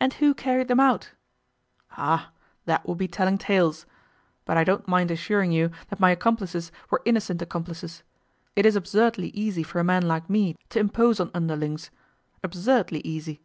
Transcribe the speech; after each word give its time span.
'And 0.00 0.14
who 0.14 0.32
carried 0.32 0.68
them 0.68 0.80
out?' 0.80 1.10
'Ah! 1.98 2.30
that 2.64 2.88
would 2.88 2.96
be 2.96 3.06
telling 3.06 3.36
tales. 3.36 3.84
But 4.46 4.56
I 4.56 4.64
don't 4.64 4.88
mind 4.88 5.10
assuring 5.10 5.52
you 5.52 5.70
that 5.90 6.00
my 6.00 6.10
accomplices 6.12 6.72
were 6.88 7.02
innocent 7.04 7.42
accomplices. 7.42 8.02
It 8.56 8.64
is 8.64 8.74
absurdly 8.74 9.28
easy 9.34 9.62
for 9.62 9.80
a 9.80 9.84
man 9.84 10.08
like 10.08 10.30
me 10.30 10.56
to 10.70 10.80
impose 10.80 11.20
on 11.20 11.30
underlings 11.34 11.90
absurdly 12.42 13.02
easy. 13.04 13.42